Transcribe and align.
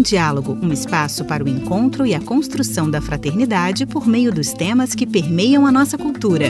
em 0.00 0.02
Diálogo, 0.02 0.58
um 0.62 0.72
espaço 0.72 1.26
para 1.26 1.44
o 1.44 1.48
encontro 1.48 2.06
e 2.06 2.14
a 2.14 2.20
construção 2.20 2.90
da 2.90 3.02
fraternidade 3.02 3.84
por 3.84 4.06
meio 4.06 4.32
dos 4.32 4.50
temas 4.50 4.94
que 4.94 5.06
permeiam 5.06 5.66
a 5.66 5.72
nossa 5.72 5.98
cultura. 5.98 6.46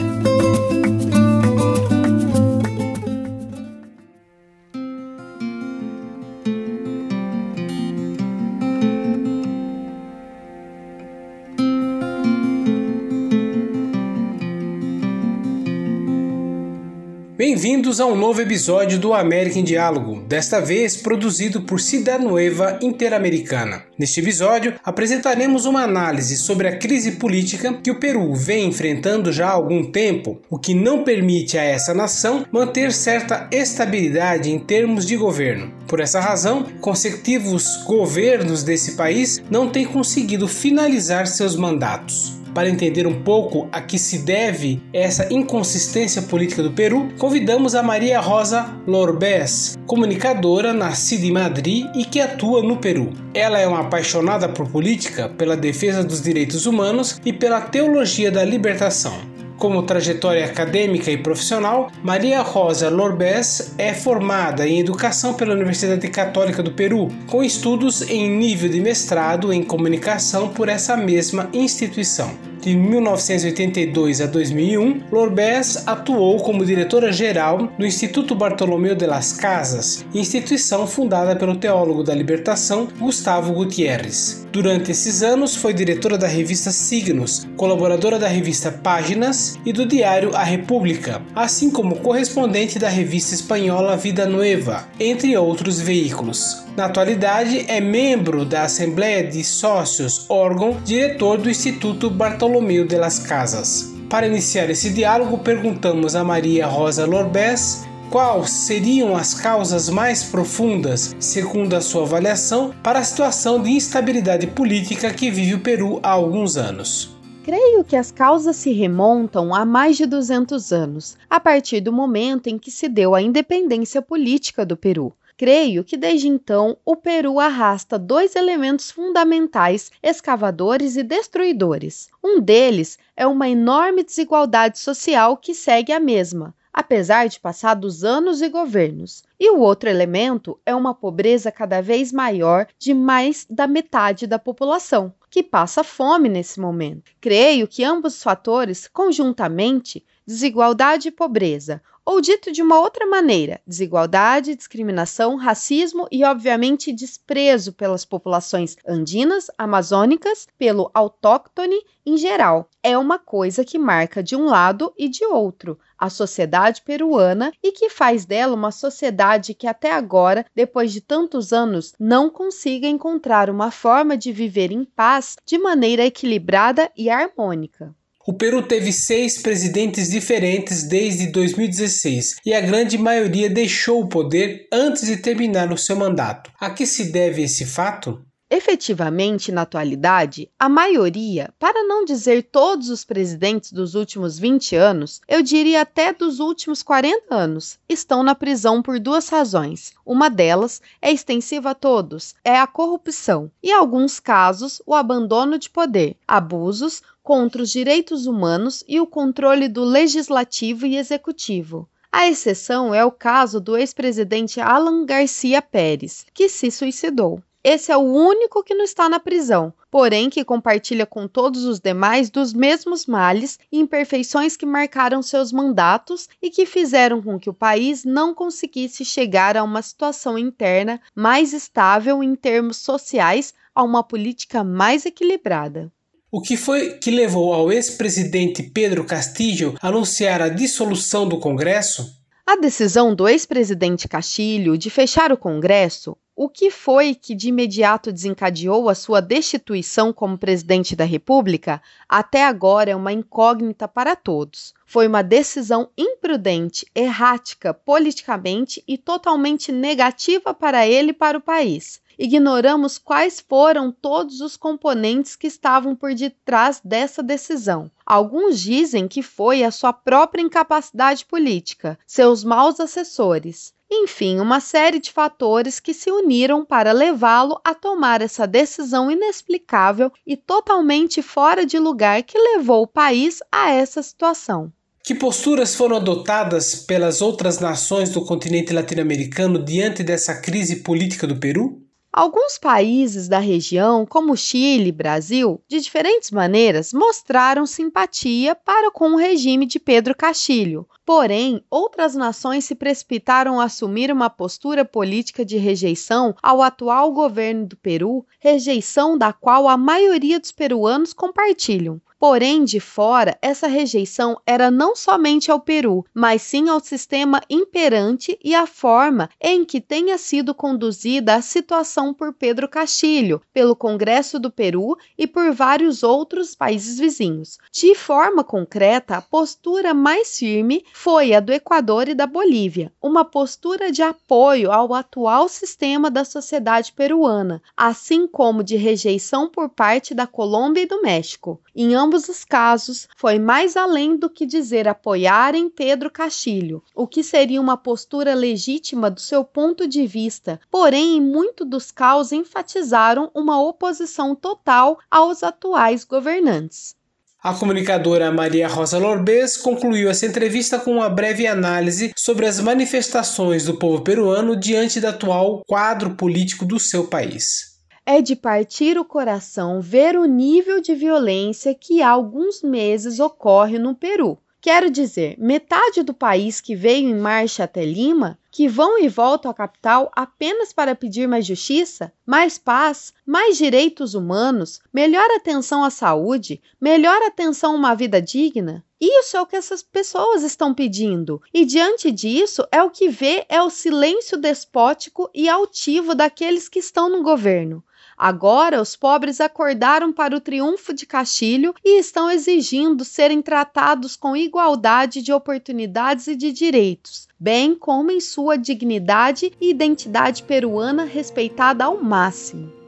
Bem-vindos 17.61 17.99
a 17.99 18.07
um 18.07 18.15
novo 18.15 18.41
episódio 18.41 18.97
do 18.97 19.13
América 19.13 19.59
em 19.59 19.63
Diálogo, 19.63 20.23
desta 20.27 20.59
vez 20.59 20.97
produzido 20.97 21.61
por 21.61 21.79
Cidadanoeva 21.79 22.79
Interamericana. 22.81 23.83
Neste 23.99 24.19
episódio, 24.19 24.73
apresentaremos 24.83 25.65
uma 25.65 25.83
análise 25.83 26.37
sobre 26.37 26.67
a 26.67 26.79
crise 26.79 27.11
política 27.17 27.71
que 27.71 27.91
o 27.91 27.99
Peru 27.99 28.33
vem 28.33 28.65
enfrentando 28.67 29.31
já 29.31 29.49
há 29.49 29.51
algum 29.51 29.91
tempo, 29.91 30.41
o 30.49 30.57
que 30.57 30.73
não 30.73 31.03
permite 31.03 31.55
a 31.55 31.63
essa 31.63 31.93
nação 31.93 32.47
manter 32.51 32.91
certa 32.91 33.47
estabilidade 33.51 34.49
em 34.49 34.57
termos 34.57 35.05
de 35.05 35.15
governo. 35.15 35.71
Por 35.87 35.99
essa 35.99 36.19
razão, 36.19 36.63
consecutivos 36.81 37.83
governos 37.85 38.63
desse 38.63 38.93
país 38.93 39.39
não 39.51 39.69
têm 39.69 39.85
conseguido 39.85 40.47
finalizar 40.47 41.27
seus 41.27 41.55
mandatos. 41.55 42.40
Para 42.53 42.69
entender 42.69 43.07
um 43.07 43.21
pouco 43.23 43.67
a 43.71 43.81
que 43.81 43.97
se 43.97 44.19
deve 44.19 44.81
essa 44.93 45.31
inconsistência 45.33 46.21
política 46.21 46.61
do 46.61 46.71
Peru, 46.71 47.09
convidamos 47.17 47.75
a 47.75 47.83
Maria 47.83 48.19
Rosa 48.19 48.69
Lorbés, 48.85 49.77
comunicadora 49.87 50.73
nascida 50.73 51.25
em 51.25 51.31
Madrid 51.31 51.85
e 51.95 52.03
que 52.03 52.19
atua 52.19 52.61
no 52.61 52.77
Peru. 52.77 53.11
Ela 53.33 53.59
é 53.59 53.67
uma 53.67 53.81
apaixonada 53.81 54.49
por 54.49 54.67
política, 54.67 55.29
pela 55.29 55.55
defesa 55.55 56.03
dos 56.03 56.21
direitos 56.21 56.65
humanos 56.65 57.21
e 57.25 57.31
pela 57.31 57.61
teologia 57.61 58.29
da 58.29 58.43
libertação. 58.43 59.30
Como 59.61 59.83
trajetória 59.83 60.43
acadêmica 60.43 61.11
e 61.11 61.17
profissional, 61.17 61.91
Maria 62.01 62.41
Rosa 62.41 62.89
Lorbés 62.89 63.75
é 63.77 63.93
formada 63.93 64.67
em 64.67 64.79
Educação 64.79 65.35
pela 65.35 65.53
Universidade 65.53 66.07
Católica 66.07 66.63
do 66.63 66.71
Peru, 66.71 67.09
com 67.27 67.43
estudos 67.43 68.01
em 68.09 68.27
nível 68.27 68.67
de 68.67 68.81
mestrado 68.81 69.53
em 69.53 69.61
comunicação 69.61 70.49
por 70.49 70.67
essa 70.67 70.97
mesma 70.97 71.47
instituição. 71.53 72.50
De 72.61 72.75
1982 72.75 74.21
a 74.21 74.27
2001, 74.27 75.05
Lorbés 75.11 75.81
atuou 75.87 76.37
como 76.43 76.63
diretora-geral 76.63 77.71
do 77.75 77.87
Instituto 77.87 78.35
Bartolomeu 78.35 78.93
de 78.93 79.07
las 79.07 79.33
Casas, 79.33 80.05
instituição 80.13 80.85
fundada 80.85 81.35
pelo 81.35 81.55
teólogo 81.55 82.03
da 82.03 82.13
libertação 82.13 82.87
Gustavo 82.99 83.51
Gutierrez. 83.51 84.45
Durante 84.51 84.91
esses 84.91 85.23
anos, 85.23 85.55
foi 85.55 85.73
diretora 85.73 86.19
da 86.19 86.27
revista 86.27 86.69
Signos, 86.69 87.47
colaboradora 87.57 88.19
da 88.19 88.27
revista 88.27 88.71
Páginas 88.71 89.57
e 89.65 89.73
do 89.73 89.85
diário 89.85 90.35
A 90.35 90.43
República, 90.43 91.19
assim 91.33 91.71
como 91.71 91.95
correspondente 92.01 92.77
da 92.77 92.89
revista 92.89 93.33
espanhola 93.33 93.97
Vida 93.97 94.27
Nueva, 94.27 94.87
entre 94.99 95.35
outros 95.35 95.79
veículos. 95.79 96.63
Na 96.75 96.85
atualidade, 96.85 97.65
é 97.67 97.81
membro 97.81 98.45
da 98.45 98.63
Assembleia 98.63 99.23
de 99.23 99.43
Sócios, 99.43 100.25
órgão 100.29 100.77
diretor 100.85 101.37
do 101.37 101.49
Instituto 101.49 102.09
Bartolomeu 102.09 102.50
de 102.59 102.97
las 102.97 103.17
Casas. 103.17 103.93
Para 104.09 104.27
iniciar 104.27 104.69
esse 104.69 104.89
diálogo, 104.89 105.37
perguntamos 105.37 106.15
a 106.17 106.23
Maria 106.23 106.67
Rosa 106.67 107.05
Lorbés 107.05 107.87
quais 108.09 108.49
seriam 108.49 109.15
as 109.15 109.33
causas 109.33 109.87
mais 109.87 110.21
profundas, 110.21 111.15
segundo 111.17 111.73
a 111.75 111.81
sua 111.81 112.03
avaliação, 112.03 112.73
para 112.83 112.99
a 112.99 113.03
situação 113.05 113.61
de 113.63 113.69
instabilidade 113.69 114.47
política 114.47 115.13
que 115.13 115.31
vive 115.31 115.55
o 115.55 115.61
Peru 115.61 116.01
há 116.03 116.09
alguns 116.09 116.57
anos. 116.57 117.15
Creio 117.45 117.85
que 117.85 117.95
as 117.95 118.11
causas 118.11 118.57
se 118.57 118.73
remontam 118.73 119.55
a 119.55 119.63
mais 119.63 119.95
de 119.95 120.05
200 120.05 120.73
anos, 120.73 121.17
a 121.29 121.39
partir 121.39 121.79
do 121.79 121.93
momento 121.93 122.47
em 122.47 122.59
que 122.59 122.69
se 122.69 122.89
deu 122.89 123.15
a 123.15 123.21
independência 123.21 124.01
política 124.01 124.65
do 124.65 124.75
Peru. 124.75 125.13
Creio 125.41 125.83
que 125.83 125.97
desde 125.97 126.27
então 126.27 126.77
o 126.85 126.95
Peru 126.95 127.39
arrasta 127.39 127.97
dois 127.97 128.35
elementos 128.35 128.91
fundamentais 128.91 129.91
escavadores 130.03 130.95
e 130.97 131.01
destruidores. 131.01 132.11
Um 132.23 132.39
deles 132.39 132.99
é 133.17 133.25
uma 133.25 133.49
enorme 133.49 134.03
desigualdade 134.03 134.77
social 134.77 135.35
que 135.35 135.55
segue 135.55 135.91
a 135.91 135.99
mesma, 135.99 136.53
apesar 136.71 137.27
de 137.27 137.39
passados 137.39 138.03
anos 138.03 138.39
e 138.39 138.49
governos. 138.49 139.23
E 139.39 139.49
o 139.49 139.57
outro 139.57 139.89
elemento 139.89 140.59
é 140.63 140.75
uma 140.75 140.93
pobreza 140.93 141.51
cada 141.51 141.81
vez 141.81 142.11
maior 142.11 142.67
de 142.77 142.93
mais 142.93 143.47
da 143.49 143.65
metade 143.65 144.27
da 144.27 144.37
população, 144.37 145.11
que 145.27 145.41
passa 145.41 145.83
fome 145.83 146.29
nesse 146.29 146.59
momento. 146.59 147.13
Creio 147.19 147.67
que 147.67 147.83
ambos 147.83 148.13
os 148.13 148.21
fatores, 148.21 148.87
conjuntamente, 148.87 150.05
desigualdade 150.23 151.07
e 151.07 151.11
pobreza, 151.11 151.81
ou 152.11 152.19
dito 152.19 152.51
de 152.51 152.61
uma 152.61 152.77
outra 152.77 153.07
maneira, 153.07 153.61
desigualdade, 153.65 154.53
discriminação, 154.53 155.37
racismo 155.37 156.09
e, 156.11 156.25
obviamente, 156.25 156.91
desprezo 156.91 157.71
pelas 157.71 158.03
populações 158.03 158.75
andinas, 158.85 159.49
amazônicas, 159.57 160.45
pelo 160.57 160.91
autóctone 160.93 161.81
em 162.05 162.17
geral. 162.17 162.69
É 162.83 162.97
uma 162.97 163.17
coisa 163.17 163.63
que 163.63 163.77
marca 163.77 164.21
de 164.21 164.35
um 164.35 164.43
lado 164.43 164.93
e 164.97 165.07
de 165.07 165.23
outro 165.23 165.79
a 165.97 166.09
sociedade 166.09 166.81
peruana 166.81 167.53
e 167.63 167.71
que 167.71 167.89
faz 167.89 168.25
dela 168.25 168.55
uma 168.55 168.71
sociedade 168.71 169.53
que 169.53 169.65
até 169.65 169.93
agora, 169.93 170.45
depois 170.53 170.91
de 170.91 170.99
tantos 170.99 171.53
anos, 171.53 171.93
não 171.97 172.29
consiga 172.29 172.87
encontrar 172.87 173.49
uma 173.49 173.71
forma 173.71 174.17
de 174.17 174.33
viver 174.33 174.71
em 174.71 174.83
paz 174.83 175.37
de 175.45 175.57
maneira 175.57 176.03
equilibrada 176.03 176.91
e 176.97 177.09
harmônica. 177.09 177.95
O 178.27 178.33
Peru 178.33 178.61
teve 178.61 178.93
seis 178.93 179.37
presidentes 179.37 180.09
diferentes 180.09 180.83
desde 180.83 181.27
2016 181.27 182.35
e 182.45 182.53
a 182.53 182.61
grande 182.61 182.97
maioria 182.97 183.49
deixou 183.49 184.01
o 184.01 184.07
poder 184.07 184.67
antes 184.71 185.07
de 185.07 185.17
terminar 185.17 185.71
o 185.71 185.77
seu 185.77 185.95
mandato. 185.95 186.51
A 186.59 186.69
que 186.69 186.85
se 186.85 187.11
deve 187.11 187.41
esse 187.41 187.65
fato? 187.65 188.23
Efetivamente, 188.53 189.49
na 189.49 189.61
atualidade, 189.61 190.51
a 190.59 190.67
maioria, 190.67 191.53
para 191.57 191.85
não 191.85 192.03
dizer 192.03 192.43
todos 192.43 192.89
os 192.89 193.05
presidentes 193.05 193.71
dos 193.71 193.95
últimos 193.95 194.37
20 194.37 194.75
anos, 194.75 195.21
eu 195.25 195.41
diria 195.41 195.83
até 195.83 196.11
dos 196.11 196.41
últimos 196.41 196.83
40 196.83 197.33
anos, 197.33 197.79
estão 197.87 198.21
na 198.23 198.35
prisão 198.35 198.81
por 198.81 198.99
duas 198.99 199.29
razões. 199.29 199.93
Uma 200.05 200.29
delas 200.29 200.81
é 201.01 201.09
extensiva 201.09 201.69
a 201.69 201.73
todos, 201.73 202.35
é 202.43 202.59
a 202.59 202.67
corrupção, 202.67 203.49
e 203.63 203.69
em 203.69 203.73
alguns 203.73 204.19
casos, 204.19 204.81
o 204.85 204.93
abandono 204.93 205.57
de 205.57 205.69
poder, 205.69 206.17
abusos 206.27 207.01
contra 207.23 207.61
os 207.61 207.69
direitos 207.69 208.27
humanos 208.27 208.83
e 208.85 208.99
o 208.99 209.07
controle 209.07 209.69
do 209.69 209.85
legislativo 209.85 210.85
e 210.85 210.97
executivo. 210.97 211.87
A 212.11 212.27
exceção 212.27 212.93
é 212.93 213.05
o 213.05 213.11
caso 213.13 213.61
do 213.61 213.77
ex-presidente 213.77 214.59
Alan 214.59 215.05
Garcia 215.05 215.61
Pérez, 215.61 216.25
que 216.33 216.49
se 216.49 216.69
suicidou. 216.69 217.41
Esse 217.63 217.91
é 217.91 217.97
o 217.97 218.01
único 218.01 218.63
que 218.63 218.73
não 218.73 218.83
está 218.83 219.07
na 219.07 219.19
prisão, 219.19 219.71
porém 219.91 220.31
que 220.31 220.43
compartilha 220.43 221.05
com 221.05 221.27
todos 221.27 221.63
os 221.63 221.79
demais 221.79 222.31
dos 222.31 222.53
mesmos 222.53 223.05
males 223.05 223.59
e 223.71 223.79
imperfeições 223.79 224.57
que 224.57 224.65
marcaram 224.65 225.21
seus 225.21 225.51
mandatos 225.51 226.27
e 226.41 226.49
que 226.49 226.65
fizeram 226.65 227.21
com 227.21 227.39
que 227.39 227.51
o 227.51 227.53
país 227.53 228.03
não 228.03 228.33
conseguisse 228.33 229.05
chegar 229.05 229.55
a 229.55 229.63
uma 229.63 229.83
situação 229.83 230.39
interna 230.39 230.99
mais 231.13 231.53
estável 231.53 232.23
em 232.23 232.35
termos 232.35 232.77
sociais, 232.77 233.53
a 233.75 233.83
uma 233.83 234.03
política 234.03 234.63
mais 234.63 235.05
equilibrada. 235.05 235.91
O 236.31 236.41
que 236.41 236.57
foi 236.57 236.97
que 236.97 237.11
levou 237.11 237.53
ao 237.53 237.71
ex-presidente 237.71 238.63
Pedro 238.63 239.03
Castillo 239.03 239.75
a 239.79 239.89
anunciar 239.89 240.41
a 240.41 240.49
dissolução 240.49 241.27
do 241.27 241.39
Congresso? 241.39 242.19
A 242.47 242.55
decisão 242.55 243.13
do 243.13 243.27
ex-presidente 243.27 244.07
Castilho 244.07 244.77
de 244.77 244.89
fechar 244.89 245.31
o 245.31 245.37
Congresso 245.37 246.17
o 246.43 246.49
que 246.49 246.71
foi 246.71 247.13
que 247.13 247.35
de 247.35 247.49
imediato 247.49 248.11
desencadeou 248.11 248.89
a 248.89 248.95
sua 248.95 249.21
destituição 249.21 250.11
como 250.11 250.39
presidente 250.39 250.95
da 250.95 251.05
República 251.05 251.79
até 252.09 252.43
agora 252.43 252.89
é 252.89 252.95
uma 252.95 253.13
incógnita 253.13 253.87
para 253.87 254.15
todos. 254.15 254.73
Foi 254.83 255.07
uma 255.07 255.21
decisão 255.21 255.91
imprudente, 255.95 256.87
errática 256.95 257.75
politicamente 257.75 258.83
e 258.87 258.97
totalmente 258.97 259.71
negativa 259.71 260.51
para 260.51 260.87
ele 260.87 261.11
e 261.11 261.13
para 261.13 261.37
o 261.37 261.41
país. 261.41 262.01
Ignoramos 262.17 262.97
quais 262.97 263.39
foram 263.39 263.91
todos 263.91 264.41
os 264.41 264.57
componentes 264.57 265.35
que 265.35 265.45
estavam 265.45 265.95
por 265.95 266.11
detrás 266.15 266.81
dessa 266.83 267.21
decisão. 267.21 267.91
Alguns 268.03 268.59
dizem 268.59 269.07
que 269.07 269.21
foi 269.21 269.63
a 269.63 269.69
sua 269.69 269.93
própria 269.93 270.41
incapacidade 270.41 271.23
política, 271.23 271.99
seus 272.07 272.43
maus 272.43 272.79
assessores, 272.79 273.75
enfim, 273.91 274.39
uma 274.39 274.61
série 274.61 274.99
de 274.99 275.11
fatores 275.11 275.79
que 275.79 275.93
se 275.93 276.09
uniram 276.09 276.63
para 276.63 276.93
levá-lo 276.93 277.59
a 277.61 277.75
tomar 277.75 278.21
essa 278.21 278.47
decisão 278.47 279.11
inexplicável 279.11 280.09
e 280.25 280.37
totalmente 280.37 281.21
fora 281.21 281.65
de 281.65 281.77
lugar 281.77 282.23
que 282.23 282.37
levou 282.37 282.83
o 282.83 282.87
país 282.87 283.39
a 283.51 283.69
essa 283.69 284.01
situação. 284.01 284.71
Que 285.03 285.13
posturas 285.13 285.75
foram 285.75 285.97
adotadas 285.97 286.75
pelas 286.75 287.21
outras 287.21 287.59
nações 287.59 288.09
do 288.11 288.23
continente 288.23 288.71
latino-americano 288.71 289.59
diante 289.59 290.03
dessa 290.03 290.39
crise 290.39 290.77
política 290.77 291.27
do 291.27 291.35
Peru? 291.35 291.81
Alguns 292.13 292.57
países 292.57 293.29
da 293.29 293.39
região, 293.39 294.05
como 294.05 294.35
Chile 294.35 294.89
e 294.89 294.91
Brasil, 294.91 295.63
de 295.65 295.79
diferentes 295.79 296.29
maneiras 296.29 296.91
mostraram 296.91 297.65
simpatia 297.65 298.53
para 298.53 298.91
com 298.91 299.13
o 299.13 299.15
regime 299.15 299.65
de 299.65 299.79
Pedro 299.79 300.13
Castilho. 300.13 300.85
Porém, 301.05 301.63
outras 301.69 302.13
nações 302.13 302.65
se 302.65 302.75
precipitaram 302.75 303.61
a 303.61 303.63
assumir 303.63 304.11
uma 304.11 304.29
postura 304.29 304.83
política 304.83 305.45
de 305.45 305.55
rejeição 305.55 306.35
ao 306.43 306.61
atual 306.61 307.13
governo 307.13 307.67
do 307.67 307.77
Peru, 307.77 308.25
rejeição 308.39 309.17
da 309.17 309.31
qual 309.31 309.69
a 309.69 309.77
maioria 309.77 310.37
dos 310.37 310.51
peruanos 310.51 311.13
compartilham. 311.13 312.01
Porém, 312.21 312.63
de 312.63 312.79
fora, 312.79 313.35
essa 313.41 313.65
rejeição 313.65 314.39
era 314.45 314.69
não 314.69 314.95
somente 314.95 315.49
ao 315.49 315.59
Peru, 315.59 316.05
mas 316.13 316.43
sim 316.43 316.69
ao 316.69 316.79
sistema 316.79 317.41
imperante 317.49 318.37
e 318.43 318.53
à 318.53 318.67
forma 318.67 319.27
em 319.41 319.65
que 319.65 319.81
tenha 319.81 320.19
sido 320.19 320.53
conduzida 320.53 321.33
a 321.33 321.41
situação 321.41 322.13
por 322.13 322.31
Pedro 322.31 322.69
Castilho, 322.69 323.41
pelo 323.51 323.75
Congresso 323.75 324.37
do 324.37 324.51
Peru 324.51 324.95
e 325.17 325.25
por 325.25 325.51
vários 325.51 326.03
outros 326.03 326.53
países 326.53 326.99
vizinhos. 326.99 327.57
De 327.71 327.95
forma 327.95 328.43
concreta, 328.43 329.17
a 329.17 329.21
postura 329.23 329.91
mais 329.91 330.37
firme 330.37 330.85
foi 330.93 331.33
a 331.33 331.39
do 331.39 331.51
Equador 331.51 332.07
e 332.07 332.13
da 332.13 332.27
Bolívia, 332.27 332.93
uma 333.01 333.25
postura 333.25 333.91
de 333.91 334.03
apoio 334.03 334.71
ao 334.71 334.93
atual 334.93 335.49
sistema 335.49 336.11
da 336.11 336.23
sociedade 336.23 336.93
peruana, 336.93 337.63
assim 337.75 338.27
como 338.27 338.63
de 338.63 338.75
rejeição 338.75 339.49
por 339.49 339.69
parte 339.69 340.13
da 340.13 340.27
Colômbia 340.27 340.83
e 340.83 340.85
do 340.85 341.01
México. 341.01 341.59
Em 341.75 341.95
ambos 341.95 342.10
os 342.17 342.43
casos, 342.43 343.07
foi 343.15 343.39
mais 343.39 343.75
além 343.75 344.15
do 344.15 344.29
que 344.29 344.45
dizer 344.45 344.87
apoiarem 344.87 345.69
Pedro 345.69 346.09
Castilho, 346.09 346.83
o 346.95 347.07
que 347.07 347.23
seria 347.23 347.61
uma 347.61 347.77
postura 347.77 348.33
legítima 348.33 349.09
do 349.09 349.19
seu 349.19 349.43
ponto 349.43 349.87
de 349.87 350.05
vista, 350.05 350.59
porém, 350.69 351.17
em 351.17 351.21
muitos 351.21 351.67
dos 351.67 351.91
casos, 351.91 352.31
enfatizaram 352.31 353.31
uma 353.33 353.61
oposição 353.61 354.35
total 354.35 354.99
aos 355.09 355.43
atuais 355.43 356.03
governantes. 356.03 356.95
A 357.43 357.55
comunicadora 357.55 358.31
Maria 358.31 358.67
Rosa 358.67 358.99
Lorbes 358.99 359.57
concluiu 359.57 360.11
essa 360.11 360.27
entrevista 360.27 360.77
com 360.77 360.97
uma 360.97 361.09
breve 361.09 361.47
análise 361.47 362.13
sobre 362.15 362.45
as 362.45 362.59
manifestações 362.59 363.65
do 363.65 363.79
povo 363.79 364.03
peruano 364.03 364.55
diante 364.55 364.99
do 364.99 365.07
atual 365.07 365.63
quadro 365.67 366.15
político 366.15 366.65
do 366.65 366.79
seu 366.79 367.07
país 367.07 367.70
é 368.13 368.21
de 368.21 368.35
partir 368.35 368.97
o 368.97 369.05
coração 369.05 369.79
ver 369.79 370.17
o 370.17 370.25
nível 370.25 370.81
de 370.81 370.93
violência 370.93 371.73
que 371.73 372.01
há 372.01 372.09
alguns 372.09 372.61
meses 372.61 373.21
ocorre 373.21 373.79
no 373.79 373.95
Peru. 373.95 374.37
Quero 374.59 374.91
dizer, 374.91 375.37
metade 375.39 376.03
do 376.03 376.13
país 376.13 376.59
que 376.59 376.75
veio 376.75 377.07
em 377.07 377.15
marcha 377.15 377.63
até 377.63 377.85
Lima, 377.85 378.37
que 378.51 378.67
vão 378.67 378.99
e 378.99 379.07
voltam 379.07 379.49
à 379.49 379.53
capital 379.53 380.11
apenas 380.13 380.73
para 380.73 380.93
pedir 380.93 381.25
mais 381.25 381.45
justiça, 381.45 382.11
mais 382.25 382.57
paz, 382.57 383.13
mais 383.25 383.57
direitos 383.57 384.13
humanos, 384.13 384.81
melhor 384.93 385.31
atenção 385.31 385.81
à 385.81 385.89
saúde, 385.89 386.61
melhor 386.81 387.21
atenção 387.23 387.71
a 387.71 387.77
uma 387.77 387.95
vida 387.95 388.21
digna. 388.21 388.83
Isso 388.99 389.37
é 389.37 389.41
o 389.41 389.47
que 389.47 389.55
essas 389.55 389.81
pessoas 389.81 390.43
estão 390.43 390.73
pedindo. 390.73 391.41
E 391.53 391.63
diante 391.63 392.11
disso, 392.11 392.67
é 392.73 392.83
o 392.83 392.91
que 392.91 393.07
vê 393.07 393.45
é 393.47 393.63
o 393.63 393.69
silêncio 393.69 394.37
despótico 394.37 395.29
e 395.33 395.47
altivo 395.47 396.13
daqueles 396.13 396.67
que 396.67 396.79
estão 396.79 397.09
no 397.09 397.23
governo. 397.23 397.81
Agora, 398.23 398.79
os 398.79 398.95
pobres 398.95 399.41
acordaram 399.41 400.13
para 400.13 400.35
o 400.35 400.39
triunfo 400.39 400.93
de 400.93 401.07
Castilho 401.07 401.73
e 401.83 401.99
estão 401.99 402.29
exigindo 402.29 403.03
serem 403.03 403.41
tratados 403.41 404.15
com 404.15 404.37
igualdade 404.37 405.23
de 405.23 405.33
oportunidades 405.33 406.27
e 406.27 406.35
de 406.35 406.51
direitos, 406.51 407.27
bem 407.39 407.73
como 407.73 408.11
em 408.11 408.21
sua 408.21 408.59
dignidade 408.59 409.51
e 409.59 409.71
identidade 409.71 410.43
peruana 410.43 411.03
respeitada 411.03 411.85
ao 411.85 411.97
máximo. 411.99 412.80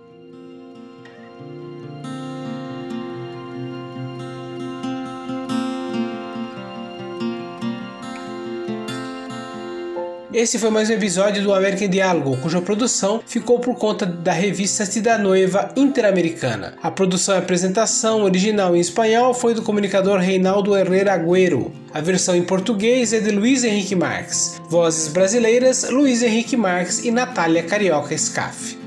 Esse 10.34 10.58
foi 10.58 10.72
mais 10.72 10.90
um 10.90 10.94
episódio 10.94 11.44
do 11.44 11.54
American 11.54 11.88
Diálogo, 11.88 12.36
cuja 12.38 12.60
produção 12.60 13.22
ficou 13.24 13.60
por 13.60 13.76
conta 13.76 14.04
da 14.04 14.32
revista 14.32 14.84
Cidadanoeva 14.84 15.72
Interamericana. 15.76 16.74
A 16.82 16.90
produção 16.90 17.36
e 17.36 17.38
apresentação 17.38 18.24
original 18.24 18.76
em 18.76 18.80
espanhol 18.80 19.36
foi 19.36 19.54
do 19.54 19.62
comunicador 19.62 20.18
Reinaldo 20.18 20.76
Herrera 20.76 21.14
Agüero. 21.14 21.72
A 21.94 22.02
versão 22.02 22.36
em 22.36 22.44
português 22.44 23.14
é 23.14 23.20
de 23.20 23.30
Luiz 23.30 23.64
Henrique 23.64 23.96
Marques. 23.96 24.60
Vozes 24.68 25.08
brasileiras: 25.08 25.88
Luiz 25.92 26.24
Henrique 26.24 26.58
Marques 26.58 27.06
e 27.06 27.12
Natália 27.12 27.62
Carioca 27.62 28.18
Scaff. 28.18 28.83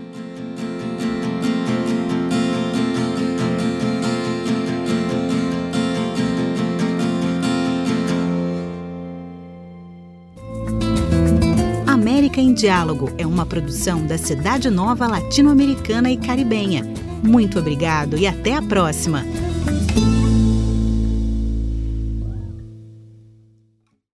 América 12.16 12.40
em 12.40 12.54
Diálogo 12.54 13.12
é 13.18 13.26
uma 13.26 13.44
produção 13.44 14.06
da 14.06 14.16
Cidade 14.16 14.70
Nova 14.70 15.06
Latino-Americana 15.06 16.10
e 16.10 16.16
Caribenha. 16.16 16.82
Muito 17.22 17.58
obrigado 17.58 18.16
e 18.16 18.26
até 18.26 18.54
a 18.54 18.62
próxima! 18.62 19.22